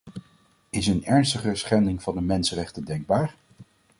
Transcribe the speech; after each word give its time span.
Is 0.69 0.87
een 0.87 1.05
ernstigere 1.05 1.55
schending 1.55 2.03
van 2.03 2.15
de 2.15 2.21
mensenrechten 2.21 2.83
denkbaar? 2.85 3.35